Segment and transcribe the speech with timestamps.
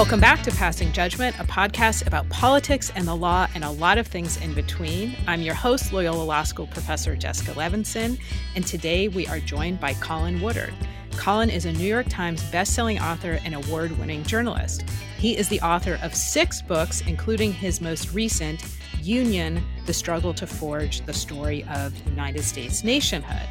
[0.00, 3.98] Welcome back to Passing Judgment, a podcast about politics and the law and a lot
[3.98, 5.14] of things in between.
[5.26, 8.18] I'm your host, Loyola Law School professor Jessica Levinson,
[8.56, 10.72] and today we are joined by Colin Woodard.
[11.18, 14.88] Colin is a New York Times bestselling author and award winning journalist.
[15.18, 18.64] He is the author of six books, including his most recent,
[19.02, 23.46] Union The Struggle to Forge the Story of United States Nationhood.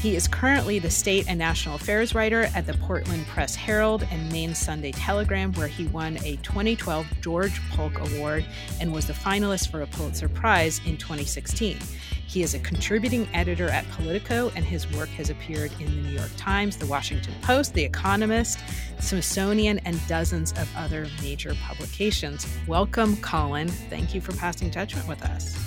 [0.00, 4.30] He is currently the state and national affairs writer at the Portland Press Herald and
[4.30, 8.44] Maine Sunday Telegram, where he won a 2012 George Polk Award
[8.80, 11.78] and was the finalist for a Pulitzer Prize in 2016.
[12.28, 16.16] He is a contributing editor at Politico, and his work has appeared in the New
[16.16, 18.60] York Times, the Washington Post, The Economist,
[19.00, 22.46] Smithsonian, and dozens of other major publications.
[22.68, 23.66] Welcome, Colin.
[23.66, 25.58] Thank you for passing judgment with us.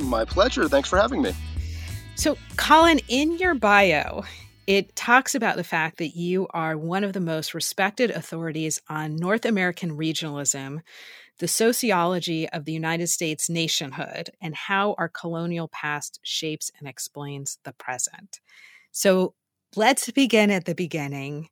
[0.00, 0.68] My pleasure.
[0.68, 1.32] Thanks for having me.
[2.20, 4.24] So, Colin, in your bio,
[4.66, 9.16] it talks about the fact that you are one of the most respected authorities on
[9.16, 10.82] North American regionalism,
[11.38, 17.56] the sociology of the United States nationhood, and how our colonial past shapes and explains
[17.64, 18.40] the present.
[18.92, 19.32] So,
[19.74, 21.48] let's begin at the beginning.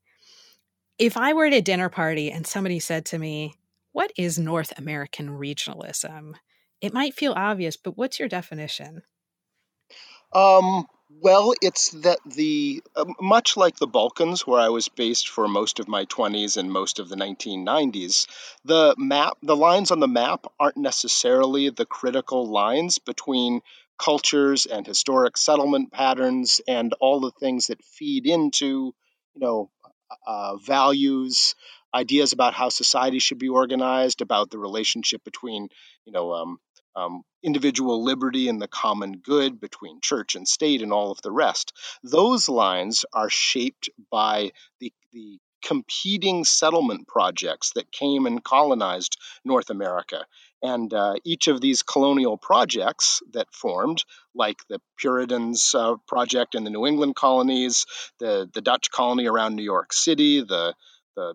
[0.98, 3.55] If I were at a dinner party and somebody said to me,
[3.93, 6.34] What is North American regionalism?
[6.83, 9.00] It might feel obvious, but what's your definition?
[10.33, 15.48] Um, well, it's that the uh, much like the Balkans, where I was based for
[15.48, 18.27] most of my 20s and most of the 1990s,
[18.65, 23.62] the map, the lines on the map aren't necessarily the critical lines between
[23.99, 28.95] cultures and historic settlement patterns and all the things that feed into,
[29.34, 29.71] you know,
[30.27, 31.55] uh, values,
[31.95, 35.69] ideas about how society should be organized, about the relationship between,
[36.05, 36.61] you know, um,
[36.99, 41.33] um, individual liberty and the common good between church and state and all of the
[41.33, 41.73] rest.
[42.03, 49.71] Those lines are shaped by the, the competing settlement projects that came and colonized North
[49.71, 50.25] America.
[50.63, 56.65] And uh, each of these colonial projects that formed, like the Puritans uh, project in
[56.65, 57.87] the New England colonies,
[58.19, 60.75] the, the Dutch colony around New York City, the,
[61.17, 61.34] the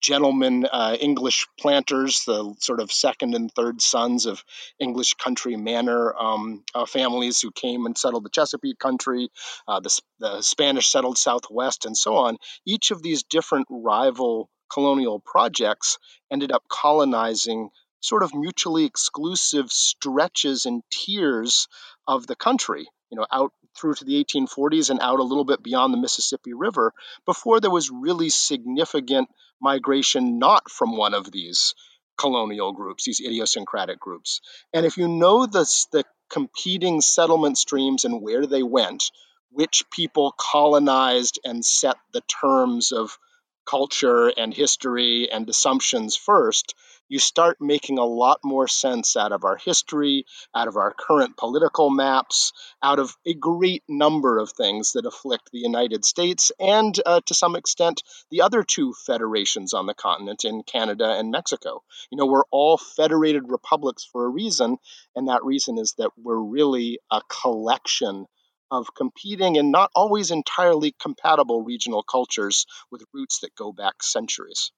[0.00, 4.42] gentlemen uh, English planters, the sort of second and third sons of
[4.78, 9.30] English country manor um, uh, families who came and settled the Chesapeake country,
[9.66, 12.36] uh, the, the Spanish settled Southwest, and so on.
[12.66, 15.98] Each of these different rival colonial projects
[16.30, 17.70] ended up colonizing
[18.00, 21.68] sort of mutually exclusive stretches and tiers
[22.06, 25.62] of the country you know, out through to the 1840s and out a little bit
[25.62, 26.92] beyond the Mississippi River
[27.26, 29.28] before there was really significant
[29.60, 31.74] migration not from one of these
[32.18, 34.40] colonial groups, these idiosyncratic groups.
[34.72, 39.10] And if you know the, the competing settlement streams and where they went,
[39.50, 43.18] which people colonized and set the terms of
[43.66, 46.74] culture and history and assumptions first,
[47.10, 51.36] you start making a lot more sense out of our history, out of our current
[51.36, 56.98] political maps, out of a great number of things that afflict the United States and,
[57.04, 61.82] uh, to some extent, the other two federations on the continent in Canada and Mexico.
[62.10, 64.78] You know, we're all federated republics for a reason,
[65.16, 68.26] and that reason is that we're really a collection
[68.70, 74.70] of competing and not always entirely compatible regional cultures with roots that go back centuries.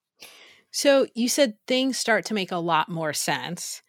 [0.72, 3.82] So you said things start to make a lot more sense.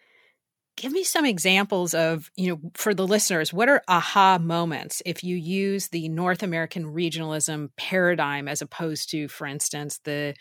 [0.75, 5.23] Give me some examples of, you know, for the listeners, what are aha moments if
[5.23, 10.35] you use the North American regionalism paradigm as opposed to, for instance, the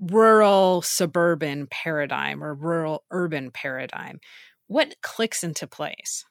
[0.00, 4.18] rural suburban paradigm or rural urban paradigm?
[4.66, 6.24] What clicks into place?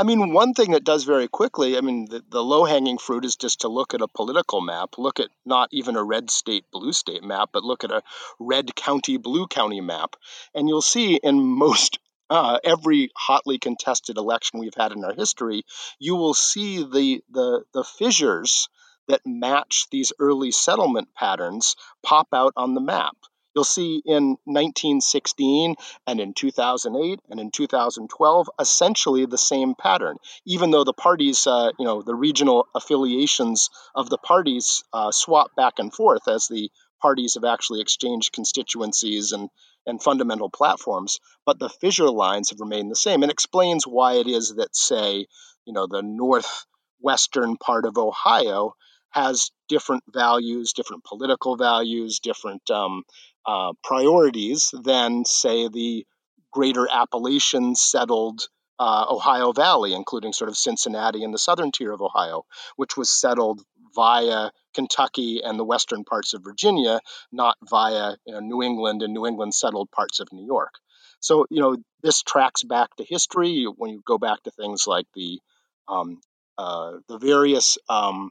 [0.00, 3.24] I mean, one thing that does very quickly, I mean, the, the low hanging fruit
[3.24, 6.64] is just to look at a political map, look at not even a red state,
[6.70, 8.02] blue state map, but look at a
[8.38, 10.14] red county, blue county map.
[10.54, 11.98] And you'll see in most
[12.30, 15.64] uh, every hotly contested election we've had in our history,
[15.98, 18.68] you will see the the the fissures
[19.08, 21.74] that match these early settlement patterns
[22.04, 23.16] pop out on the map.
[23.54, 25.74] You'll see in 1916
[26.06, 30.16] and in 2008 and in 2012 essentially the same pattern,
[30.46, 35.54] even though the parties, uh, you know, the regional affiliations of the parties uh, swap
[35.56, 39.48] back and forth as the parties have actually exchanged constituencies and,
[39.86, 41.18] and fundamental platforms.
[41.46, 45.26] But the fissure lines have remained the same and explains why it is that, say,
[45.64, 48.74] you know, the northwestern part of Ohio
[49.10, 53.04] has different values, different political values, different um,
[53.48, 56.04] uh, priorities than, say, the
[56.52, 58.42] greater Appalachian settled
[58.78, 62.44] uh, Ohio Valley, including sort of Cincinnati and the southern tier of Ohio,
[62.76, 63.62] which was settled
[63.94, 67.00] via Kentucky and the western parts of Virginia,
[67.32, 70.74] not via you know, New England and New England settled parts of New York.
[71.20, 75.06] So, you know, this tracks back to history when you go back to things like
[75.14, 75.40] the
[75.88, 76.20] um,
[76.58, 78.30] uh, the various um,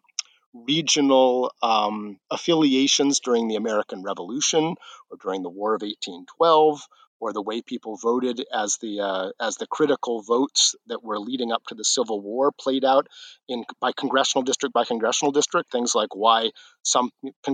[0.53, 4.75] regional um, affiliations during the American Revolution
[5.09, 6.81] or during the War of 1812
[7.19, 11.51] or the way people voted as the uh, as the critical votes that were leading
[11.51, 13.07] up to the Civil War played out
[13.47, 15.71] in by congressional district by congressional district.
[15.71, 16.51] Things like why
[16.83, 17.09] some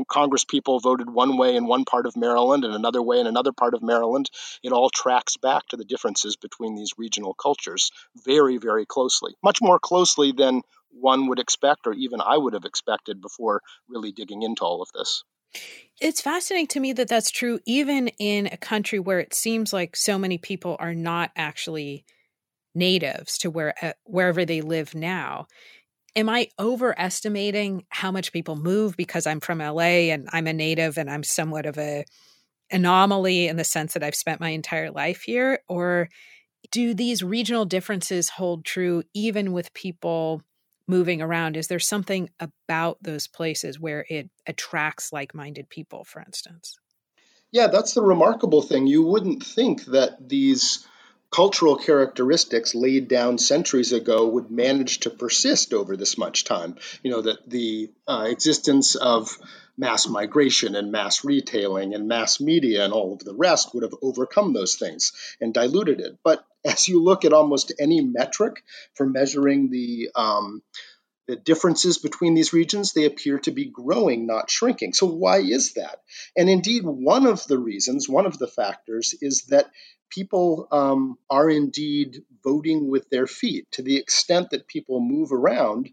[0.09, 3.53] Congress people voted one way in one part of Maryland and another way in another
[3.53, 4.29] part of Maryland.
[4.63, 7.91] It all tracks back to the differences between these regional cultures
[8.25, 10.61] very very closely, much more closely than
[10.99, 14.89] one would expect, or even I would have expected before really digging into all of
[14.93, 15.23] this.
[16.01, 19.95] It's fascinating to me that that's true, even in a country where it seems like
[19.95, 22.05] so many people are not actually
[22.75, 25.45] natives to where uh, wherever they live now.
[26.15, 30.97] Am I overestimating how much people move because I'm from LA and I'm a native
[30.97, 32.05] and I'm somewhat of a
[32.71, 36.09] anomaly in the sense that I've spent my entire life here, or
[36.71, 40.41] do these regional differences hold true even with people
[40.87, 46.75] moving around is there something about those places where it attracts like-minded people for instance?
[47.51, 48.87] Yeah that's the remarkable thing.
[48.87, 50.85] You wouldn't think that these
[51.33, 56.77] cultural characteristics laid down centuries ago would manage to persist over this much time.
[57.01, 59.35] You know that the uh, existence of
[59.77, 63.95] mass migration and mass retailing and mass media and all of the rest would have
[64.01, 68.63] overcome those things and diluted it but as you look at almost any metric
[68.95, 70.61] for measuring the um,
[71.27, 74.93] the differences between these regions, they appear to be growing, not shrinking.
[74.93, 75.99] So, why is that?
[76.35, 79.71] And indeed, one of the reasons, one of the factors, is that
[80.09, 83.67] people um, are indeed voting with their feet.
[83.71, 85.89] To the extent that people move around,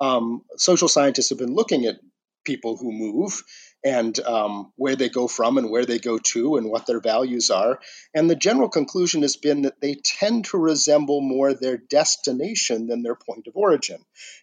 [0.00, 1.98] um, social scientists have been looking at
[2.46, 3.42] people who move
[3.84, 7.50] and um, where they go from and where they go to and what their values
[7.50, 7.78] are.
[8.14, 13.02] And the general conclusion has been that they tend to resemble more their destination than
[13.02, 13.98] their point of origin.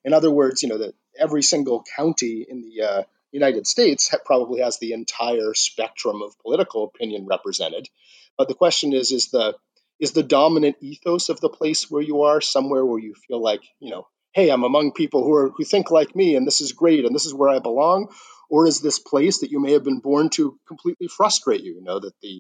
[0.06, 4.62] In other words, you know, that every single county in the uh, United States probably
[4.62, 7.90] has the entire spectrum of political opinion represented.
[8.38, 9.56] But the question is, is the
[10.00, 13.62] is the dominant ethos of the place where you are somewhere where you feel like,
[13.80, 16.74] you know, hey, I'm among people who are who think like me and this is
[16.74, 18.10] great and this is where I belong?
[18.50, 21.76] Or is this place that you may have been born to completely frustrate you?
[21.76, 22.40] You know, that the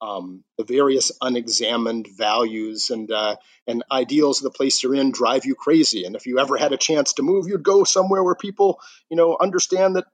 [0.00, 3.36] um, the various unexamined values and uh,
[3.66, 6.04] and ideals of the place you're in drive you crazy.
[6.04, 9.16] And if you ever had a chance to move, you'd go somewhere where people, you
[9.16, 10.06] know, understand that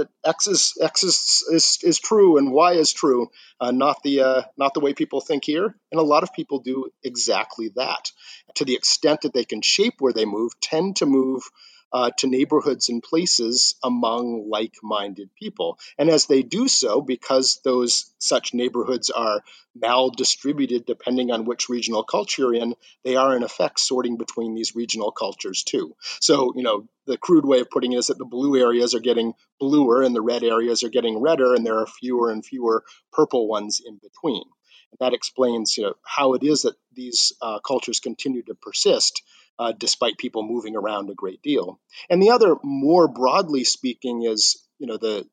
[0.00, 3.30] that X is X is is, is true and Y is true,
[3.60, 5.74] uh, not the uh, not the way people think here.
[5.92, 8.10] And a lot of people do exactly that.
[8.56, 11.42] To the extent that they can shape where they move, tend to move
[11.92, 15.78] uh, to neighborhoods and places among like minded people.
[15.98, 19.42] And as they do so, because those such neighborhoods are
[19.74, 24.54] mal distributed depending on which regional culture you're in, they are in effect sorting between
[24.54, 25.94] these regional cultures too.
[26.20, 29.00] So, you know, the crude way of putting it is that the blue areas are
[29.00, 32.84] getting bluer and the red areas are getting redder, and there are fewer and fewer
[33.12, 34.44] purple ones in between.
[34.92, 39.22] And that explains you know, how it is that these uh, cultures continue to persist
[39.60, 41.78] uh, despite people moving around a great deal.
[42.08, 45.28] And the other, more broadly speaking, is you know the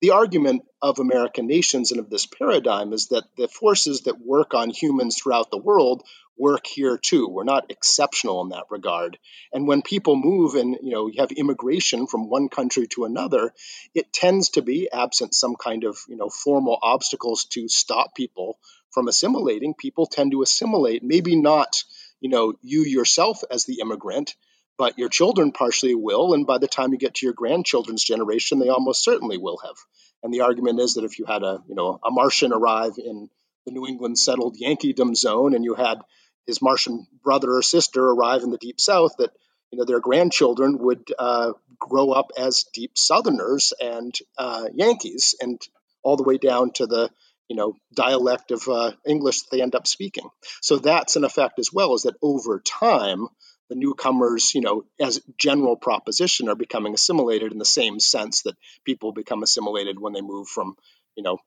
[0.00, 4.54] the argument of American nations and of this paradigm is that the forces that work
[4.54, 6.02] on humans throughout the world
[6.38, 7.28] work here too.
[7.28, 9.18] We're not exceptional in that regard.
[9.52, 13.52] And when people move and you know you have immigration from one country to another,
[13.94, 18.58] it tends to be absent some kind of you know formal obstacles to stop people
[18.90, 19.74] from assimilating.
[19.74, 21.84] People tend to assimilate, maybe not
[22.20, 24.34] you know, you yourself as the immigrant,
[24.78, 26.34] but your children partially will.
[26.34, 29.76] And by the time you get to your grandchildren's generation, they almost certainly will have.
[30.22, 33.28] And the argument is that if you had a, you know, a Martian arrive in
[33.66, 35.98] the New England settled Yankeedom zone and you had
[36.46, 39.32] his Martian brother or sister arrive in the deep South, that
[39.70, 45.60] you know their grandchildren would uh, grow up as deep Southerners and uh, Yankees, and
[46.02, 47.10] all the way down to the
[47.48, 50.28] you know dialect of uh, English that they end up speaking.
[50.60, 53.26] So that's an effect as well, is that over time
[53.68, 58.56] the newcomers, you know, as general proposition, are becoming assimilated in the same sense that
[58.84, 60.76] people become assimilated when they move from,
[61.16, 61.38] you know,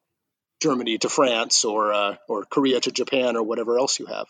[0.61, 4.27] Germany to France or uh, or Korea to Japan or whatever else you have.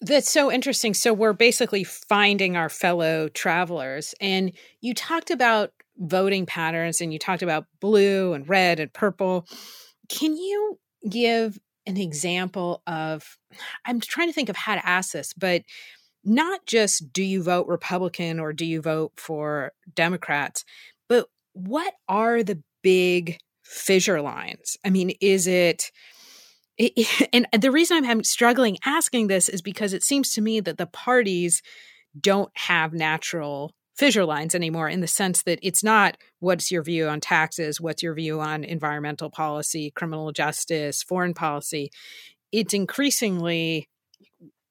[0.00, 0.94] That's so interesting.
[0.94, 7.18] So we're basically finding our fellow travelers, and you talked about voting patterns, and you
[7.18, 9.46] talked about blue and red and purple.
[10.08, 13.38] Can you give an example of?
[13.84, 15.62] I'm trying to think of how to ask this, but
[16.24, 20.64] not just do you vote Republican or do you vote for Democrats,
[21.08, 24.76] but what are the big fissure lines?
[24.84, 25.90] I mean, is it,
[26.76, 30.78] it and the reason I'm struggling asking this is because it seems to me that
[30.78, 31.62] the parties
[32.18, 37.08] don't have natural fissure lines anymore in the sense that it's not what's your view
[37.08, 41.90] on taxes, what's your view on environmental policy, criminal justice, foreign policy.
[42.52, 43.88] It's increasingly,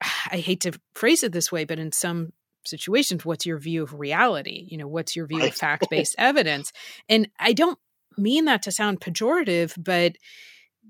[0.32, 2.32] I hate to phrase it this way, but in some
[2.64, 4.66] situations, what's your view of reality?
[4.70, 6.72] You know, what's your view of fact based evidence?
[7.08, 7.78] And I don't
[8.16, 10.16] mean that to sound pejorative, but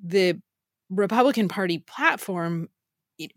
[0.01, 0.41] the
[0.91, 2.69] Republican Party platform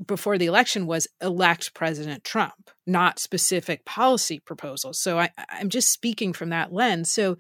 [0.05, 4.99] before the election was elect President Trump, not specific policy proposals.
[4.99, 7.11] So I, I'm just speaking from that lens.
[7.11, 7.37] So,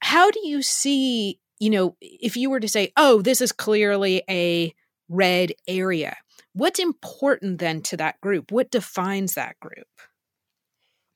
[0.00, 4.22] how do you see, you know, if you were to say, oh, this is clearly
[4.28, 4.74] a
[5.08, 6.16] red area,
[6.52, 8.52] what's important then to that group?
[8.52, 9.86] What defines that group?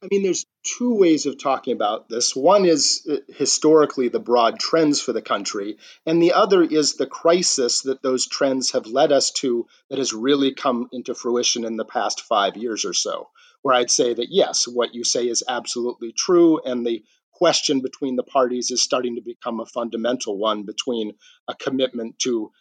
[0.03, 2.35] I mean, there's two ways of talking about this.
[2.37, 7.07] One is uh, historically the broad trends for the country, and the other is the
[7.07, 11.77] crisis that those trends have led us to that has really come into fruition in
[11.77, 13.29] the past five years or so.
[13.63, 18.17] Where I'd say that yes, what you say is absolutely true, and the question between
[18.17, 21.15] the parties is starting to become a fundamental one between
[21.49, 22.53] a commitment to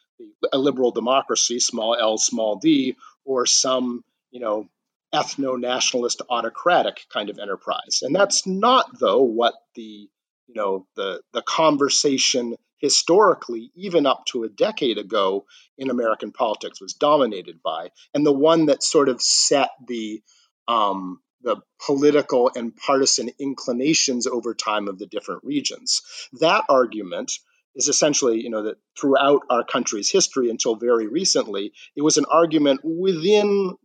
[0.52, 4.70] a liberal democracy, small l, small d, or some you know
[5.14, 8.00] ethno nationalist autocratic kind of enterprise.
[8.02, 10.10] And that's not, though, what the
[10.48, 15.46] you know the the conversation historically, even up to a decade ago
[15.78, 20.22] in American politics, was dominated by, and the one that sort of set the
[20.68, 26.02] um, the political and partisan inclinations over time of the different regions.
[26.40, 27.32] That argument
[27.76, 32.26] is essentially, you know, that throughout our country's history until very recently, it was an
[32.30, 33.76] argument within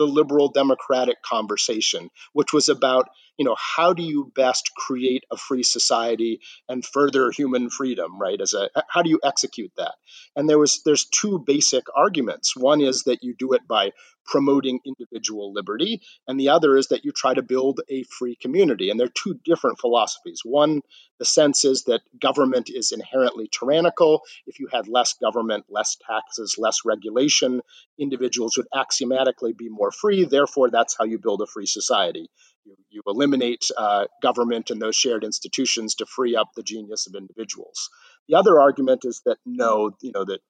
[0.00, 3.08] the liberal democratic conversation, which was about,
[3.40, 8.38] you know, how do you best create a free society and further human freedom, right?
[8.38, 9.94] As a how do you execute that?
[10.36, 12.54] And there was there's two basic arguments.
[12.54, 13.92] One is that you do it by
[14.26, 18.90] promoting individual liberty, and the other is that you try to build a free community.
[18.90, 20.42] And they're two different philosophies.
[20.44, 20.82] One,
[21.18, 24.20] the sense is that government is inherently tyrannical.
[24.46, 27.62] If you had less government, less taxes, less regulation,
[27.98, 30.24] individuals would axiomatically be more free.
[30.24, 32.28] Therefore, that's how you build a free society.
[32.64, 37.14] You, you eliminate uh, government and those shared institutions to free up the genius of
[37.14, 37.90] individuals.
[38.28, 40.40] The other argument is that no, you know, that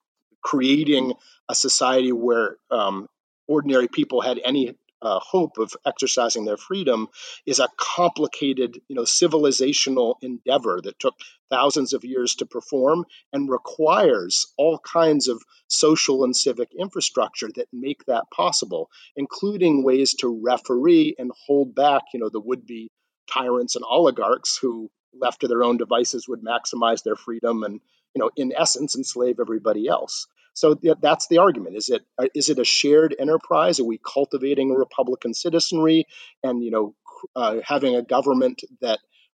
[0.42, 1.14] creating
[1.48, 3.08] a society where um,
[3.46, 7.08] ordinary people had any uh, hope of exercising their freedom
[7.46, 11.14] is a complicated, you know, civilizational endeavor that took
[11.50, 17.66] thousands of years to perform and requires all kinds of social and civic infrastructure that
[17.72, 22.90] make that possible, including ways to referee and hold back, you know, the would-be
[23.32, 27.80] tyrants and oligarchs who, left to their own devices, would maximize their freedom and,
[28.14, 30.26] you know, in essence, enslave everybody else.
[30.52, 31.76] So that's the argument.
[31.76, 33.80] Is it uh, is it a shared enterprise?
[33.80, 36.06] Are we cultivating a Republican citizenry
[36.42, 36.94] and you know
[37.36, 38.98] uh, having a government that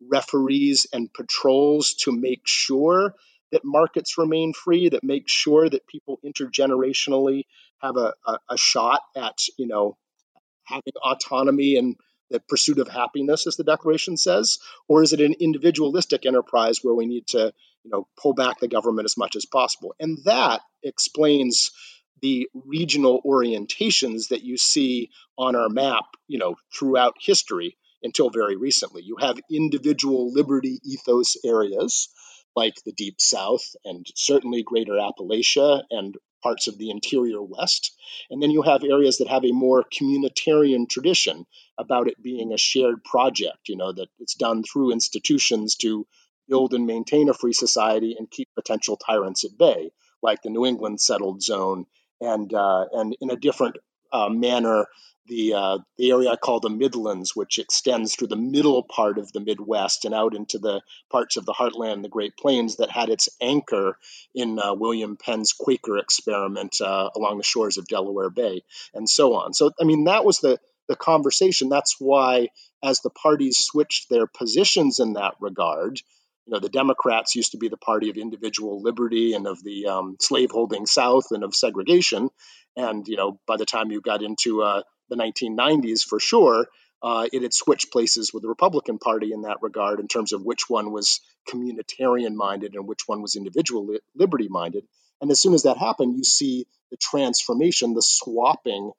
[0.08, 3.14] referees and patrols to make sure
[3.52, 7.42] that markets remain free, that make sure that people intergenerationally
[7.82, 9.96] have a, a, a shot at you know
[10.64, 11.96] having autonomy and
[12.30, 16.94] the pursuit of happiness, as the Declaration says, or is it an individualistic enterprise where
[16.94, 17.52] we need to
[17.84, 19.94] you know, pull back the government as much as possible.
[19.98, 21.70] And that explains
[22.22, 28.56] the regional orientations that you see on our map, you know, throughout history until very
[28.56, 29.02] recently.
[29.02, 32.08] You have individual liberty ethos areas
[32.56, 37.92] like the Deep South and certainly Greater Appalachia and parts of the interior West.
[38.30, 41.46] And then you have areas that have a more communitarian tradition
[41.78, 46.06] about it being a shared project, you know, that it's done through institutions to
[46.50, 49.92] build and maintain a free society and keep potential tyrants at bay,
[50.22, 51.86] like the New England settled zone,
[52.20, 53.76] and uh, and in a different
[54.12, 54.86] uh, manner,
[55.26, 59.32] the uh, the area I call the Midlands, which extends through the middle part of
[59.32, 63.08] the Midwest and out into the parts of the heartland, the Great Plains, that had
[63.08, 63.96] its anchor
[64.34, 69.34] in uh, William Penn's Quaker experiment uh, along the shores of Delaware Bay, and so
[69.34, 69.54] on.
[69.54, 71.68] So, I mean, that was the the conversation.
[71.68, 72.48] That's why,
[72.82, 76.00] as the parties switched their positions in that regard,
[76.50, 79.86] you know, the Democrats used to be the party of individual liberty and of the
[79.86, 82.28] um, slaveholding South and of segregation.
[82.76, 86.66] And, you know, by the time you got into uh, the 1990s, for sure,
[87.04, 90.42] uh, it had switched places with the Republican Party in that regard in terms of
[90.42, 94.82] which one was communitarian minded and which one was individual li- liberty minded.
[95.20, 98.90] And as soon as that happened, you see the transformation, the swapping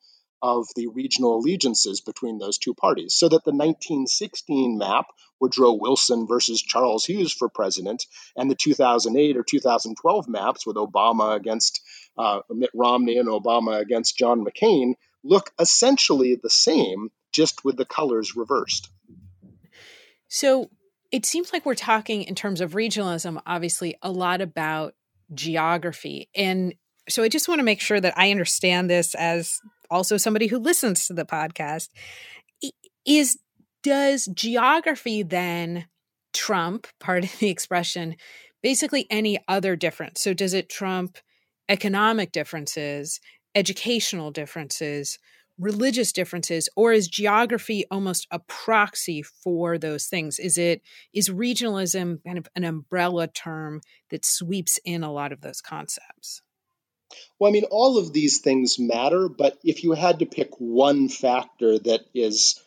[0.41, 3.13] of the regional allegiances between those two parties.
[3.13, 5.05] So that the 1916 map,
[5.39, 8.05] Woodrow Wilson versus Charles Hughes for president,
[8.35, 11.81] and the 2008 or 2012 maps with Obama against
[12.17, 14.93] uh, Mitt Romney and Obama against John McCain
[15.23, 18.89] look essentially the same, just with the colors reversed.
[20.27, 20.69] So
[21.11, 24.95] it seems like we're talking in terms of regionalism, obviously, a lot about
[25.33, 26.29] geography.
[26.35, 26.73] And
[27.09, 29.59] so I just want to make sure that I understand this as
[29.91, 31.89] also somebody who listens to the podcast.
[33.05, 33.37] Is
[33.83, 35.85] does geography then
[36.33, 38.15] trump part of the expression
[38.63, 40.21] basically any other difference?
[40.21, 41.17] So does it trump
[41.69, 43.19] economic differences,
[43.55, 45.17] educational differences,
[45.61, 50.81] religious differences or is geography almost a proxy for those things is it
[51.13, 53.79] is regionalism kind of an umbrella term
[54.09, 56.41] that sweeps in a lot of those concepts
[57.39, 61.09] well i mean all of these things matter but if you had to pick one
[61.09, 62.61] factor that is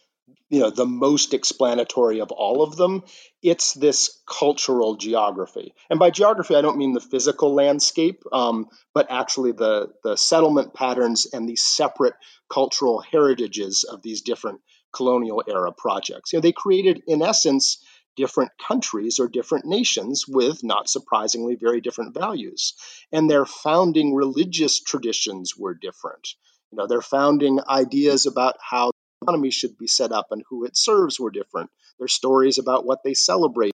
[0.50, 3.02] you know the most explanatory of all of them
[3.42, 5.74] it's this cultural geography.
[5.90, 10.74] And by geography i don't mean the physical landscape um, but actually the the settlement
[10.74, 12.14] patterns and the separate
[12.48, 14.60] cultural heritages of these different
[14.92, 16.32] colonial era projects.
[16.32, 17.84] You know they created in essence
[18.16, 22.74] different countries or different nations with not surprisingly very different values
[23.12, 26.28] and their founding religious traditions were different
[26.74, 30.64] you know their founding ideas about how the economy should be set up and who
[30.64, 31.70] it serves were different.
[32.00, 33.70] Their stories about what they celebrate,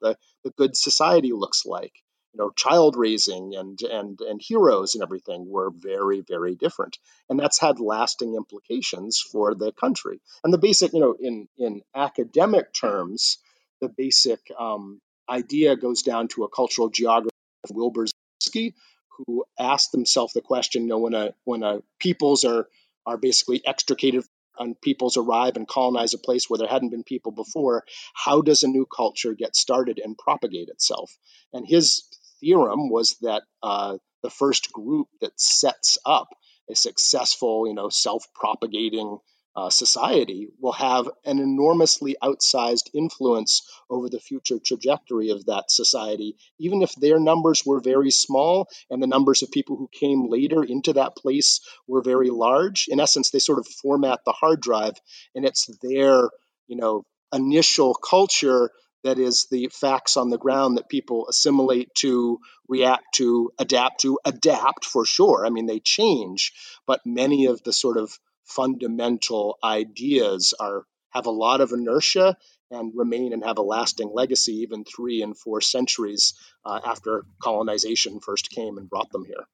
[0.00, 1.92] the, the good society looks like.
[2.32, 6.96] You know, child raising and and and heroes and everything were very very different,
[7.28, 10.22] and that's had lasting implications for the country.
[10.42, 13.36] And the basic, you know, in in academic terms,
[13.80, 17.30] the basic um, idea goes down to a cultural geographer,
[17.70, 18.74] Wilbur Zelinsky,
[19.16, 22.68] who asked himself the question, you know, when a when a peoples are
[23.06, 24.24] are basically extricated
[24.58, 28.62] and peoples arrive and colonize a place where there hadn't been people before, how does
[28.62, 31.16] a new culture get started and propagate itself?
[31.52, 32.02] And his
[32.40, 36.28] theorem was that uh, the first group that sets up
[36.70, 39.18] a successful, you know, self-propagating
[39.58, 46.36] uh, society will have an enormously outsized influence over the future trajectory of that society,
[46.60, 50.62] even if their numbers were very small and the numbers of people who came later
[50.62, 52.86] into that place were very large.
[52.88, 54.94] In essence, they sort of format the hard drive,
[55.34, 56.30] and it's their,
[56.68, 58.70] you know, initial culture
[59.02, 64.20] that is the facts on the ground that people assimilate to, react to, adapt to,
[64.24, 65.44] adapt for sure.
[65.44, 66.52] I mean, they change,
[66.86, 68.16] but many of the sort of
[68.48, 72.36] fundamental ideas are have a lot of inertia
[72.70, 76.34] and remain and have a lasting legacy even three and four centuries
[76.64, 79.46] uh, after colonization first came and brought them here.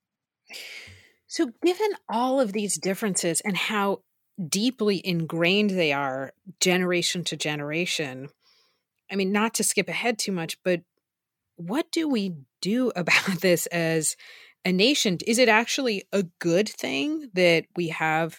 [1.27, 4.03] So, given all of these differences and how
[4.49, 8.29] deeply ingrained they are generation to generation,
[9.11, 10.83] I mean, not to skip ahead too much, but
[11.57, 14.17] what do we do about this as
[14.65, 15.19] a nation?
[15.27, 18.39] Is it actually a good thing that we have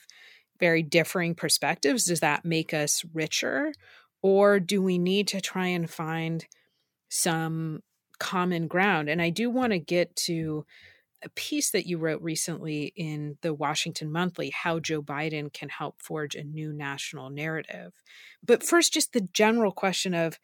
[0.60, 3.74] very differing perspectives, does that make us richer?
[4.22, 6.46] Or do we need to try and find
[7.10, 7.82] some
[8.20, 9.10] common ground?
[9.10, 10.66] And I do want to get to
[11.24, 16.02] a piece that you wrote recently in the Washington Monthly how Joe Biden can help
[16.02, 17.94] forge a new national narrative.
[18.46, 20.40] But first, just the general question of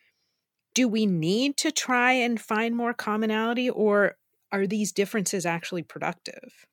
[0.73, 4.15] do we need to try and find more commonality, or
[4.51, 6.65] are these differences actually productive?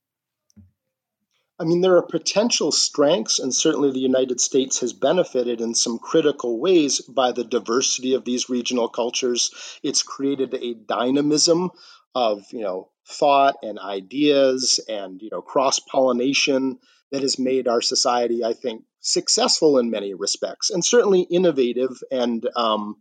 [1.60, 5.98] I mean, there are potential strengths, and certainly the United States has benefited in some
[5.98, 9.50] critical ways by the diversity of these regional cultures.
[9.82, 11.70] It's created a dynamism
[12.14, 16.78] of, you know, thought and ideas and, you know, cross pollination
[17.10, 22.46] that has made our society, I think, successful in many respects, and certainly innovative and
[22.54, 22.96] um,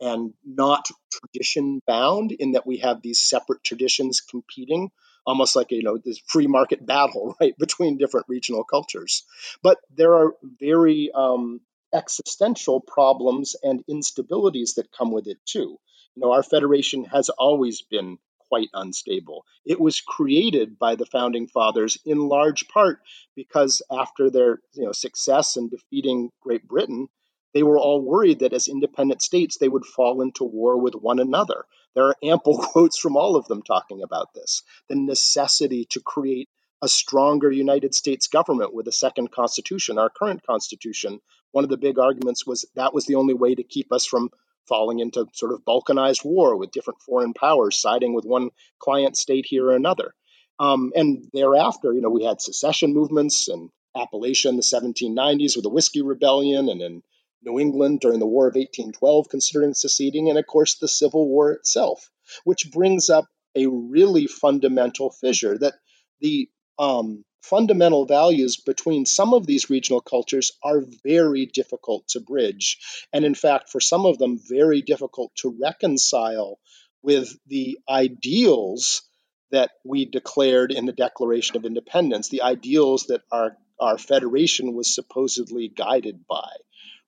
[0.00, 4.90] and not tradition bound in that we have these separate traditions competing
[5.30, 9.24] almost like you know this free market battle right between different regional cultures.
[9.62, 11.60] But there are very um,
[11.94, 15.78] existential problems and instabilities that come with it too.
[16.14, 19.44] You know our federation has always been quite unstable.
[19.64, 22.98] It was created by the founding fathers in large part
[23.36, 27.08] because after their you know success in defeating great britain
[27.52, 31.18] they were all worried that as independent states they would fall into war with one
[31.18, 31.64] another
[31.94, 36.48] there are ample quotes from all of them talking about this the necessity to create
[36.82, 41.20] a stronger United States government with a second constitution, our current constitution.
[41.52, 44.30] One of the big arguments was that was the only way to keep us from
[44.66, 49.44] falling into sort of balkanized war with different foreign powers siding with one client state
[49.46, 50.14] here or another.
[50.58, 55.64] Um, and thereafter, you know, we had secession movements and Appalachia in the 1790s with
[55.64, 57.02] the Whiskey Rebellion, and in
[57.42, 61.52] New England during the War of 1812, considering seceding, and of course the Civil War
[61.52, 62.10] itself,
[62.44, 65.74] which brings up a really fundamental fissure that
[66.20, 66.48] the
[66.78, 72.78] um, fundamental values between some of these regional cultures are very difficult to bridge.
[73.12, 76.58] And in fact, for some of them, very difficult to reconcile
[77.02, 79.02] with the ideals
[79.50, 84.94] that we declared in the Declaration of Independence, the ideals that our, our federation was
[84.94, 86.50] supposedly guided by,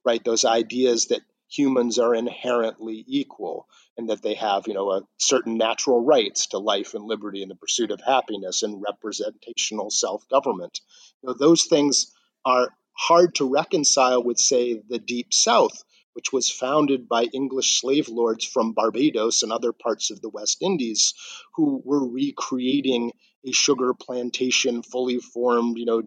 [0.05, 0.23] right?
[0.25, 3.67] Those ideas that humans are inherently equal
[3.99, 7.51] and that they have, you know, a certain natural rights to life and liberty and
[7.51, 10.81] the pursuit of happiness and representational self-government.
[11.23, 12.13] You know, those things
[12.45, 15.85] are hard to reconcile with, say, the Deep South,
[16.15, 20.59] which was founded by English slave lords from Barbados and other parts of the West
[20.63, 21.15] Indies,
[21.55, 23.13] who were recreating
[23.47, 26.03] a sugar plantation, fully formed, you know,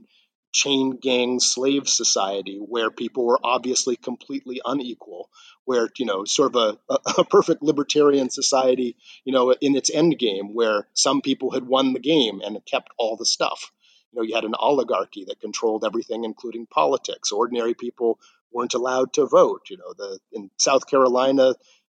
[0.56, 5.30] chain gang slave society where people were obviously completely unequal,
[5.66, 10.18] where, you know, sort of a, a perfect libertarian society, you know, in its end
[10.18, 13.74] game, where some people had won the game and kept all the stuff.
[14.12, 17.34] You know, you had an oligarchy that controlled everything, including politics.
[17.34, 18.18] Ordinary people
[18.54, 19.64] weren't allowed to vote.
[19.70, 21.48] You know, the in South Carolina,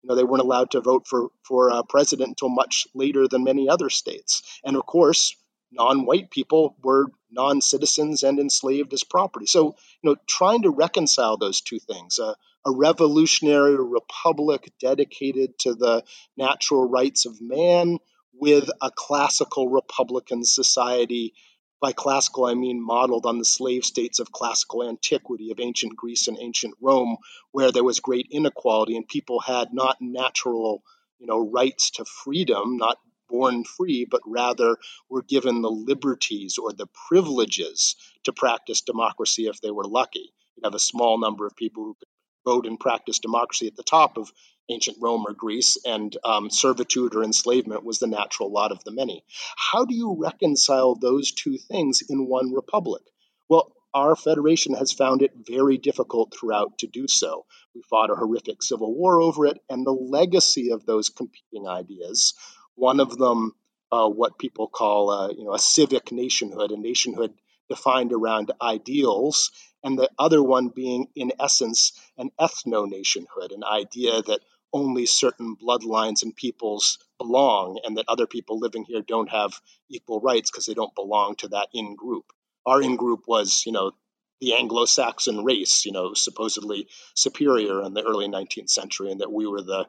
[0.03, 3.43] you know, they weren't allowed to vote for for uh, president until much later than
[3.43, 4.43] many other states.
[4.63, 5.35] And of course,
[5.71, 9.45] non-white people were non-citizens and enslaved as property.
[9.45, 12.33] So, you know, trying to reconcile those two things, uh,
[12.65, 16.03] a revolutionary republic dedicated to the
[16.37, 17.97] natural rights of man
[18.33, 21.33] with a classical republican society.
[21.79, 26.27] By classical, I mean modeled on the slave states of classical antiquity, of ancient Greece
[26.27, 27.17] and ancient Rome,
[27.51, 30.83] where there was great inequality and people had not natural
[31.21, 32.97] you know rights to freedom not
[33.31, 34.77] born free, but rather
[35.09, 40.33] were given the liberties or the privileges to practice democracy if they were lucky.
[40.55, 42.07] You have a small number of people who could
[42.45, 44.31] vote and practice democracy at the top of
[44.69, 48.91] ancient Rome or Greece, and um, servitude or enslavement was the natural lot of the
[48.91, 49.23] many.
[49.55, 53.01] How do you reconcile those two things in one republic?
[53.49, 57.45] Well, our federation has found it very difficult throughout to do so.
[57.75, 62.33] We fought a horrific civil war over it, and the legacy of those competing ideas
[62.81, 63.53] one of them,
[63.91, 67.31] uh, what people call, uh, you know, a civic nationhood, a nationhood
[67.69, 69.51] defined around ideals,
[69.83, 74.39] and the other one being, in essence, an ethno nationhood, an idea that
[74.73, 80.19] only certain bloodlines and peoples belong, and that other people living here don't have equal
[80.19, 82.25] rights because they don't belong to that in group.
[82.65, 83.91] Our in group was, you know,
[84.39, 89.45] the Anglo-Saxon race, you know, supposedly superior in the early 19th century, and that we
[89.45, 89.85] were the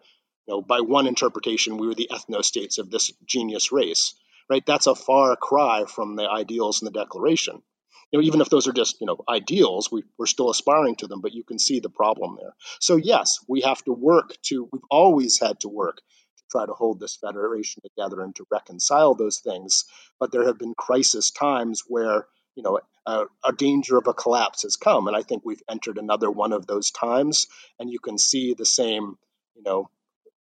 [0.53, 4.15] know, by one interpretation, we were the ethnostates of this genius race,
[4.49, 4.65] right?
[4.65, 7.62] That's a far cry from the ideals in the Declaration.
[8.11, 11.07] You know, even if those are just you know ideals, we, we're still aspiring to
[11.07, 12.55] them, but you can see the problem there.
[12.79, 14.69] So yes, we have to work to.
[14.71, 19.15] We've always had to work to try to hold this federation together and to reconcile
[19.15, 19.87] those things.
[20.21, 24.65] But there have been crisis times where you know a, a, danger of a collapse
[24.65, 27.47] has come, and I think we've entered another one of those times.
[27.79, 29.17] And you can see the same
[29.55, 29.88] you know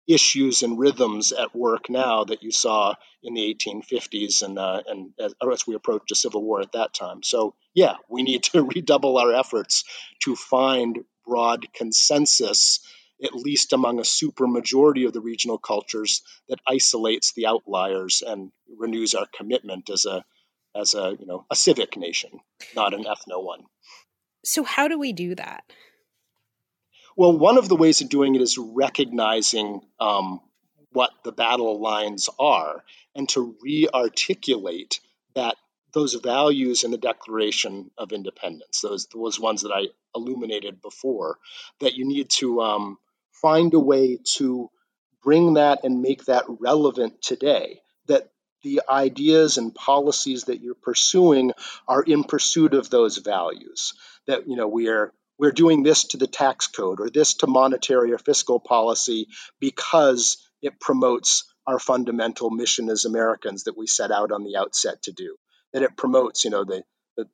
[0.07, 5.11] issues and rhythms at work now that you saw in the 1850s and uh, and
[5.19, 7.23] as, as we approach a civil war at that time.
[7.23, 9.83] So yeah, we need to redouble our efforts
[10.23, 12.79] to find broad consensus,
[13.23, 19.13] at least among a supermajority of the regional cultures, that isolates the outliers and renews
[19.13, 20.23] our commitment as a
[20.75, 22.31] as a you know a civic nation,
[22.75, 23.63] not an ethno one.
[24.43, 25.63] So how do we do that?
[27.17, 30.41] Well, one of the ways of doing it is recognizing um,
[30.91, 32.83] what the battle lines are
[33.15, 34.99] and to re articulate
[35.35, 35.55] that
[35.93, 41.37] those values in the Declaration of Independence, those those ones that I illuminated before,
[41.79, 42.97] that you need to um,
[43.31, 44.69] find a way to
[45.23, 47.81] bring that and make that relevant today.
[48.07, 48.29] That
[48.63, 51.51] the ideas and policies that you're pursuing
[51.87, 53.93] are in pursuit of those values.
[54.27, 57.47] That you know we are we're doing this to the tax code or this to
[57.47, 59.27] monetary or fiscal policy
[59.59, 65.01] because it promotes our fundamental mission as Americans that we set out on the outset
[65.03, 65.35] to do.
[65.73, 66.83] That it promotes, you know, the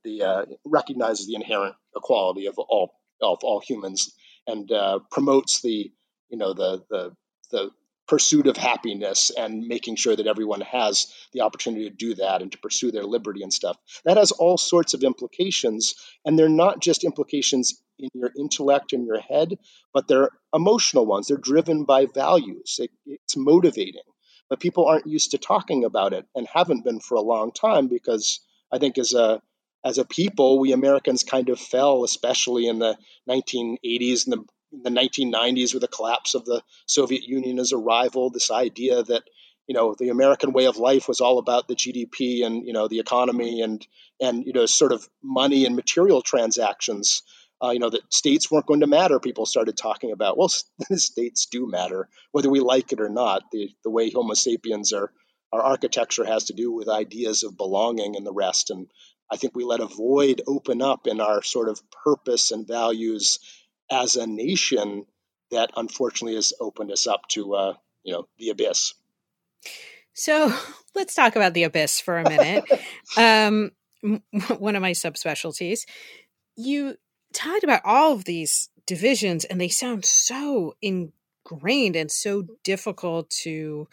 [0.04, 4.13] the, uh, recognizes the inherent equality of all of all humans
[4.46, 5.91] and uh, promotes the
[6.30, 7.15] you know the the
[7.52, 7.72] the
[8.08, 12.52] pursuit of happiness and making sure that everyone has the opportunity to do that and
[12.52, 13.78] to pursue their liberty and stuff.
[14.06, 19.06] That has all sorts of implications, and they're not just implications in your intellect and
[19.06, 19.58] your head,
[19.93, 21.28] but they're emotional ones.
[21.28, 22.80] They're driven by values.
[22.80, 24.04] It, it's motivating,
[24.50, 27.88] but people aren't used to talking about it and haven't been for a long time
[27.88, 28.39] because
[28.72, 29.41] I think as a
[29.86, 32.98] as a people, we Americans kind of fell, especially in the
[33.30, 34.46] 1980s and the,
[34.84, 38.30] the 1990s with the collapse of the Soviet Union as a rival.
[38.30, 39.24] This idea that
[39.68, 42.88] you know the American way of life was all about the GDP and you know
[42.88, 43.86] the economy and
[44.20, 47.22] and you know sort of money and material transactions.
[47.63, 49.20] Uh, you know that states weren't going to matter.
[49.20, 50.50] People started talking about well,
[50.96, 53.44] states do matter whether we like it or not.
[53.52, 55.12] The the way Homo sapiens are
[55.52, 58.70] our architecture has to do with ideas of belonging and the rest.
[58.70, 58.88] And
[59.32, 63.40] I think we let a void open up in our sort of purpose and values
[63.91, 65.06] as a nation
[65.52, 67.73] that unfortunately has opened us up to uh,
[68.04, 68.93] you know the abyss.
[70.13, 70.54] So
[70.95, 72.63] let's talk about the abyss for a minute.
[73.17, 73.71] um,
[74.58, 75.82] one of my subspecialties.
[76.56, 76.95] You
[77.34, 83.88] talked about all of these divisions, and they sound so ingrained and so difficult to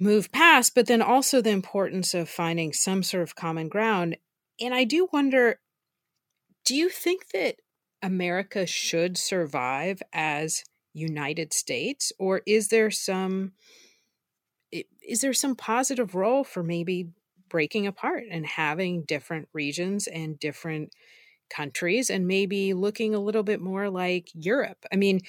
[0.00, 4.16] move past, but then also the importance of finding some sort of common ground.
[4.60, 5.60] And I do wonder
[6.64, 7.56] do you think that
[8.02, 13.52] America should survive as United States, or is there some
[15.02, 17.08] is there some positive role for maybe
[17.48, 20.94] breaking apart and having different regions and different
[21.50, 24.86] countries and maybe looking a little bit more like Europe?
[24.90, 25.20] I mean,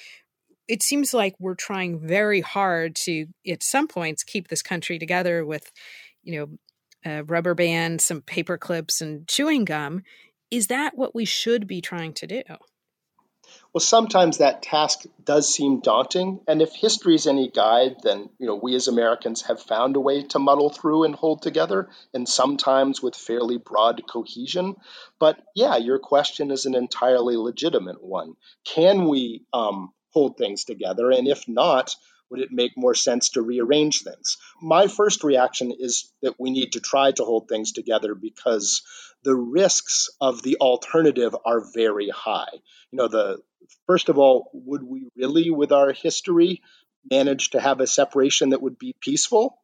[0.66, 5.44] it seems like we're trying very hard to at some points keep this country together
[5.44, 5.70] with
[6.22, 6.58] you know
[7.04, 10.02] a rubber band some paper clips and chewing gum
[10.54, 12.42] is that what we should be trying to do?
[13.72, 18.46] Well sometimes that task does seem daunting and if history is any guide then you
[18.46, 22.28] know we as americans have found a way to muddle through and hold together and
[22.28, 24.76] sometimes with fairly broad cohesion.
[25.18, 28.34] But yeah your question is an entirely legitimate one.
[28.64, 31.10] Can we um, hold things together?
[31.10, 31.96] And if not,
[32.34, 34.38] would it make more sense to rearrange things?
[34.60, 38.82] My first reaction is that we need to try to hold things together because
[39.22, 42.52] the risks of the alternative are very high.
[42.90, 43.40] You know, the
[43.86, 46.60] first of all, would we really, with our history,
[47.08, 49.56] manage to have a separation that would be peaceful?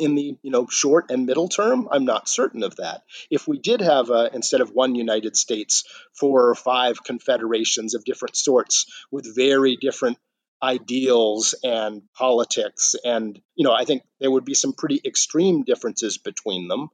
[0.00, 3.58] in the you know short and middle term i'm not certain of that if we
[3.58, 8.86] did have a, instead of one united states four or five confederations of different sorts
[9.10, 10.16] with very different
[10.64, 12.94] ideals and politics.
[13.04, 16.88] And you know i think there would be some pretty extreme differences between them.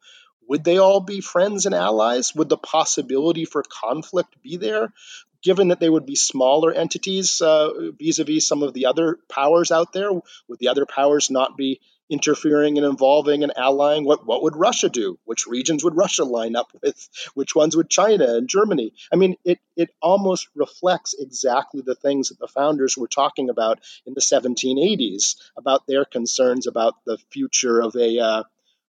[0.49, 2.35] Would they all be friends and allies?
[2.35, 4.93] Would the possibility for conflict be there
[5.43, 9.93] given that they would be smaller entities uh, vis-a-vis some of the other powers out
[9.93, 10.11] there?
[10.13, 11.81] Would the other powers not be
[12.11, 14.05] interfering and involving and allying.
[14.05, 15.19] What, what would Russia do?
[15.25, 17.09] Which regions would Russia line up with?
[17.35, 18.93] Which ones would China and Germany?
[19.13, 23.81] I mean, it, it almost reflects exactly the things that the founders were talking about
[24.05, 28.19] in the 1780s about their concerns about the future of a.
[28.19, 28.43] Uh,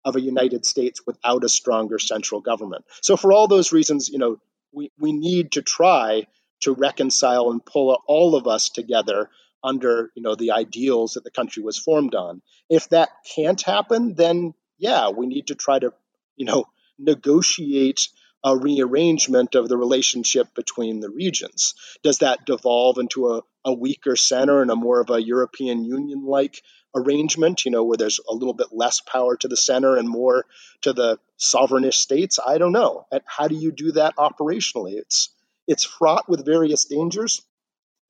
[0.06, 2.86] of a United States without a stronger central government.
[3.02, 4.40] So, for all those reasons, you know,
[4.72, 6.28] we, we need to try
[6.62, 9.30] to reconcile and pull all of us together
[9.64, 12.42] under you know the ideals that the country was formed on.
[12.70, 15.94] If that can't happen, then yeah, we need to try to
[16.36, 16.66] you know
[17.00, 18.08] negotiate
[18.44, 21.74] a rearrangement of the relationship between the regions.
[22.04, 26.24] Does that devolve into a, a weaker center and a more of a European Union
[26.24, 26.62] like
[26.96, 30.46] arrangement, you know, where there's a little bit less power to the center and more
[30.82, 32.40] to the sovereignist states?
[32.46, 33.06] I don't know.
[33.26, 34.94] How do you do that operationally?
[34.94, 35.30] It's
[35.68, 37.42] it's fraught with various dangers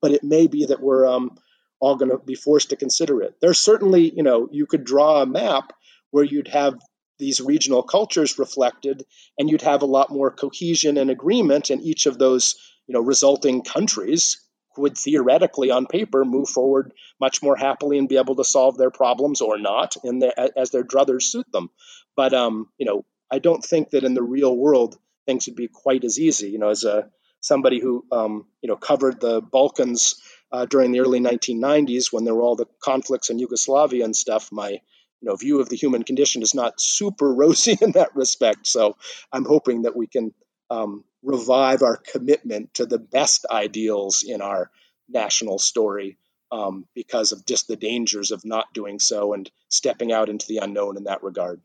[0.01, 1.37] but it may be that we're um,
[1.79, 3.35] all going to be forced to consider it.
[3.41, 5.73] There's certainly, you know, you could draw a map
[6.11, 6.79] where you'd have
[7.19, 9.03] these regional cultures reflected,
[9.37, 12.55] and you'd have a lot more cohesion and agreement, and each of those,
[12.87, 14.39] you know, resulting countries
[14.77, 18.91] would theoretically, on paper, move forward much more happily and be able to solve their
[18.91, 21.69] problems or not, in the, as their druthers suit them.
[22.15, 25.67] But um, you know, I don't think that in the real world things would be
[25.67, 26.49] quite as easy.
[26.51, 27.09] You know, as a
[27.41, 30.21] somebody who um, you know covered the Balkans
[30.51, 34.51] uh, during the early 1990s when there were all the conflicts in Yugoslavia and stuff.
[34.51, 34.79] My you
[35.23, 38.67] know view of the human condition is not super rosy in that respect.
[38.67, 38.97] So
[39.31, 40.33] I'm hoping that we can
[40.69, 44.69] um, revive our commitment to the best ideals in our
[45.09, 46.17] national story.
[46.49, 50.59] Um, because of just the dangers of not doing so and stepping out into the
[50.59, 51.59] unknown in that regard.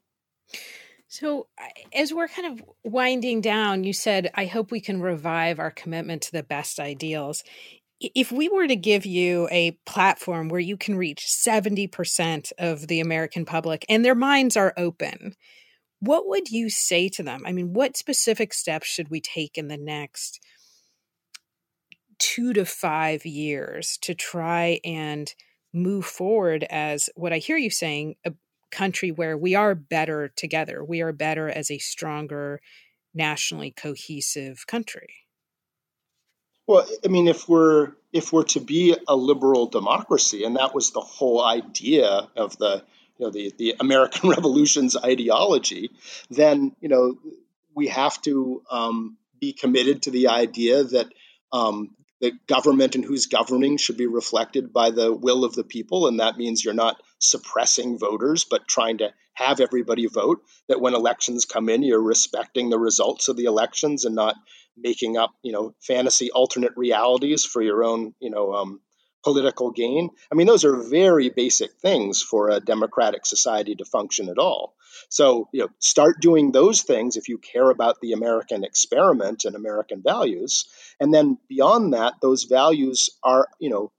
[1.13, 1.49] So,
[1.93, 6.23] as we're kind of winding down, you said, I hope we can revive our commitment
[6.23, 7.45] to the best ideals.
[8.01, 13.01] If we were to give you a platform where you can reach 70% of the
[13.01, 15.35] American public and their minds are open,
[16.01, 17.43] what would you say to them?
[17.45, 20.41] I mean, what specific steps should we take in the next
[22.19, 25.35] two to five years to try and
[25.75, 28.33] move forward as what I hear you saying, a
[28.73, 30.83] country where we are better together.
[30.83, 32.61] We are better as a stronger
[33.15, 35.09] nationally cohesive country.
[36.67, 40.91] Well, I mean, if we're if we're to be a liberal democracy, and that was
[40.91, 42.85] the whole idea of the
[43.19, 45.91] you know the the American Revolution's ideology,
[46.31, 47.19] then you know
[47.75, 51.13] we have to um, be committed to the idea that
[51.53, 56.07] um, the government and who's governing should be reflected by the will of the people,
[56.07, 60.43] and that means you're not suppressing voters, but trying to have everybody vote.
[60.69, 64.37] That when elections come in, you're respecting the results of the elections and not
[64.77, 68.81] making up, you know, fantasy alternate realities for your own, you know, um,
[69.23, 70.11] political gain.
[70.31, 74.75] I mean, those are very basic things for a democratic society to function at all.
[75.09, 79.55] So, you know, start doing those things if you care about the American experiment and
[79.55, 80.67] American values.
[81.01, 83.93] And then beyond that, those values are, you know,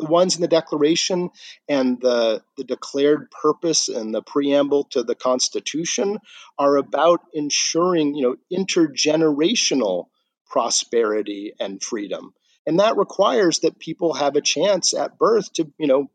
[0.00, 1.30] the ones in the Declaration
[1.68, 6.18] and the, the declared purpose and the preamble to the Constitution
[6.58, 10.06] are about ensuring, you know, intergenerational
[10.48, 12.32] prosperity and freedom.
[12.66, 16.10] And that requires that people have a chance at birth to, you know,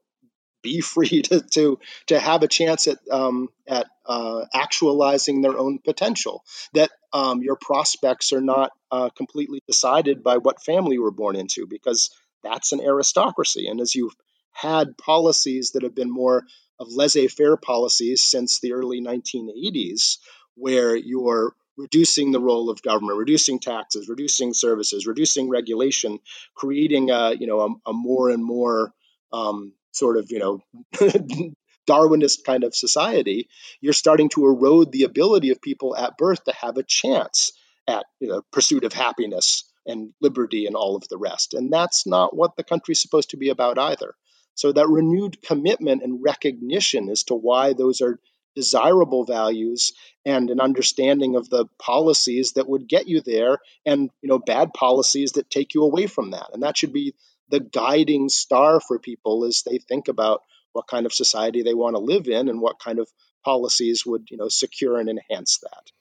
[0.62, 5.80] be free to to to have a chance at um, at uh, actualizing their own
[5.80, 6.44] potential.
[6.74, 11.36] That um, your prospects are not uh, completely decided by what family you were born
[11.36, 12.10] into, because
[12.46, 13.68] that's an aristocracy.
[13.68, 14.16] And as you've
[14.52, 16.44] had policies that have been more
[16.80, 20.18] of laissez-faire policies since the early 1980s,
[20.56, 26.20] where you're reducing the role of government, reducing taxes, reducing services, reducing regulation,
[26.56, 28.94] creating a you know a, a more and more
[29.34, 30.62] um, sort of you know
[31.88, 33.48] Darwinist kind of society,
[33.80, 37.52] you're starting to erode the ability of people at birth to have a chance
[37.88, 41.54] at you know, pursuit of happiness and liberty and all of the rest.
[41.54, 44.16] And that's not what the country's supposed to be about either.
[44.56, 48.20] So that renewed commitment and recognition as to why those are
[48.56, 49.92] desirable values
[50.26, 54.74] and an understanding of the policies that would get you there and you know bad
[54.74, 57.14] policies that take you away from that and that should be
[57.50, 61.96] the guiding star for people as they think about what kind of society they want
[61.96, 63.10] to live in and what kind of
[63.44, 65.92] policies would you know secure and enhance that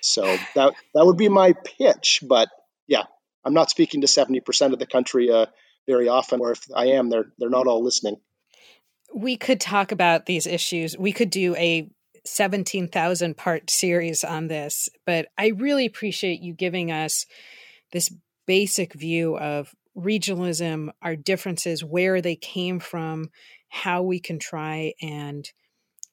[0.00, 0.22] so
[0.54, 2.48] that that would be my pitch but
[2.86, 3.02] yeah
[3.46, 5.46] i'm not speaking to 70% of the country uh,
[5.86, 8.16] very often or if i am they're they're not all listening.
[9.14, 10.96] We could talk about these issues.
[10.98, 11.88] We could do a
[12.24, 17.24] 17,000 part series on this, but I really appreciate you giving us
[17.92, 18.12] this
[18.46, 23.30] basic view of regionalism, our differences, where they came from,
[23.68, 25.50] how we can try and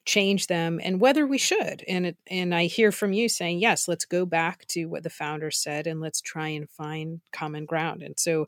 [0.04, 3.88] change them and whether we should and it, and I hear from you saying yes
[3.88, 8.02] let's go back to what the founders said and let's try and find common ground
[8.02, 8.46] and so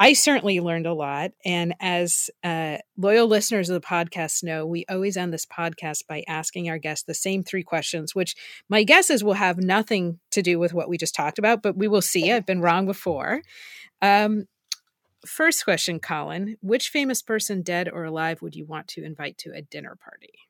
[0.00, 1.32] I certainly learned a lot.
[1.44, 6.22] And as uh, loyal listeners of the podcast know, we always end this podcast by
[6.28, 8.36] asking our guests the same three questions, which
[8.68, 11.76] my guess is will have nothing to do with what we just talked about, but
[11.76, 12.30] we will see.
[12.30, 13.42] I've been wrong before.
[14.00, 14.46] Um,
[15.26, 19.52] first question, Colin Which famous person, dead or alive, would you want to invite to
[19.52, 20.47] a dinner party?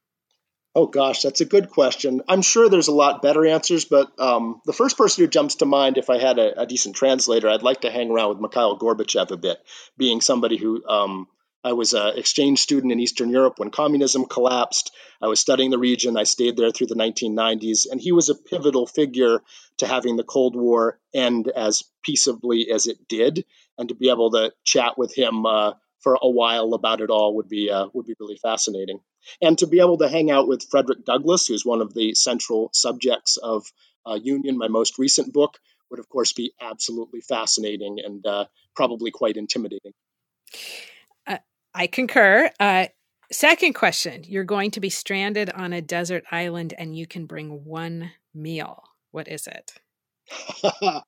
[0.74, 2.22] Oh gosh, that's a good question.
[2.28, 5.66] I'm sure there's a lot better answers, but um, the first person who jumps to
[5.66, 8.78] mind, if I had a, a, decent translator, I'd like to hang around with Mikhail
[8.78, 9.59] Gorbachev a bit,
[9.96, 11.26] being somebody who um,
[11.64, 14.94] I was an exchange student in Eastern Europe when communism collapsed.
[15.20, 16.16] I was studying the region.
[16.16, 19.40] I stayed there through the 1990s, and he was a pivotal figure
[19.78, 23.44] to having the Cold War end as peaceably as it did,
[23.78, 27.37] and to be able to chat with him uh, for a while about it all
[27.37, 29.00] would be uh, would be really fascinating
[29.41, 32.71] and to be able to hang out with Frederick Douglass, who's one of the central
[32.73, 33.67] subjects of
[34.07, 35.59] uh, Union, my most recent book,
[35.91, 39.93] would of course be absolutely fascinating and uh, probably quite intimidating.
[41.27, 41.38] Uh,
[41.75, 42.51] I concur.
[42.59, 42.87] Uh,
[43.33, 47.64] second question You're going to be stranded on a desert island and you can bring
[47.64, 48.85] one meal.
[49.11, 49.73] What is it?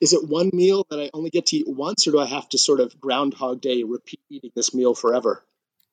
[0.00, 2.48] is it one meal that I only get to eat once, or do I have
[2.50, 5.44] to sort of Groundhog Day repeat eating this meal forever?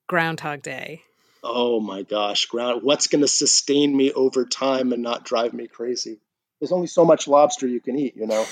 [0.08, 1.04] Groundhog Day
[1.46, 5.68] oh my gosh, ground, what's going to sustain me over time and not drive me
[5.68, 6.20] crazy?
[6.60, 8.46] There's only so much lobster you can eat, you know.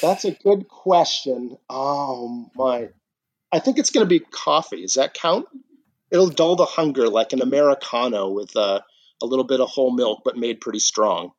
[0.00, 1.56] That's a good question.
[1.68, 2.88] Oh my.
[3.52, 4.82] I think it's going to be coffee.
[4.82, 5.46] Does that count?
[6.10, 8.80] It'll dull the hunger like an Americano with uh,
[9.22, 11.32] a little bit of whole milk, but made pretty strong.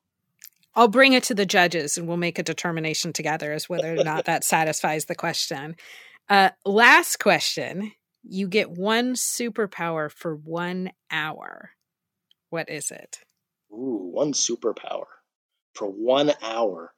[0.75, 4.03] I'll bring it to the judges and we'll make a determination together as whether or
[4.03, 5.75] not that satisfies the question.
[6.29, 7.93] Uh, last question
[8.29, 11.71] you get one superpower for one hour.
[12.49, 13.19] What is it?
[13.71, 15.05] Ooh, one superpower
[15.73, 16.93] for one hour.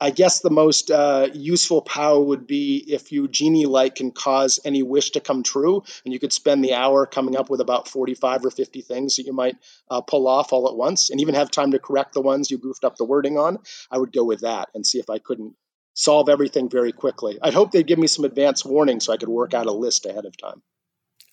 [0.00, 4.58] I guess the most uh, useful power would be if you genie light can cause
[4.64, 7.88] any wish to come true, and you could spend the hour coming up with about
[7.88, 9.56] 45 or 50 things that you might
[9.88, 12.58] uh, pull off all at once, and even have time to correct the ones you
[12.58, 13.58] goofed up the wording on.
[13.90, 15.54] I would go with that and see if I couldn't
[15.94, 17.38] solve everything very quickly.
[17.40, 20.06] I'd hope they'd give me some advance warning so I could work out a list
[20.06, 20.62] ahead of time.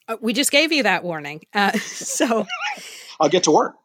[0.08, 1.42] Uh, we just gave you that warning.
[1.54, 2.48] Uh, so
[3.20, 3.76] I'll get to work.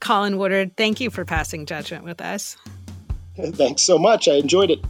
[0.00, 2.56] Colin Woodard, thank you for passing judgment with us.
[3.36, 4.28] Thanks so much.
[4.28, 4.80] I enjoyed it.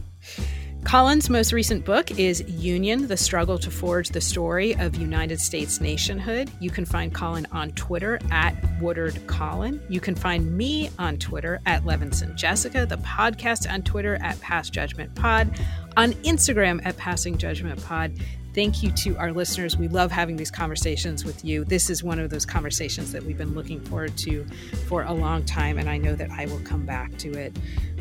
[0.85, 5.79] Colin's most recent book is Union The Struggle to Forge the Story of United States
[5.79, 6.49] Nationhood.
[6.59, 9.79] You can find Colin on Twitter at Woodard Colin.
[9.89, 14.69] You can find me on Twitter at Levinson Jessica, the podcast on Twitter at Pass
[14.71, 15.59] Judgment Pod,
[15.95, 18.13] on Instagram at Passing Judgment Pod.
[18.55, 19.77] Thank you to our listeners.
[19.77, 21.65] We love having these conversations with you.
[21.65, 24.43] This is one of those conversations that we've been looking forward to
[24.87, 27.55] for a long time, and I know that I will come back to it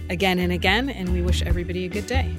[0.09, 0.89] again and again.
[0.89, 2.35] And we wish everybody a good day.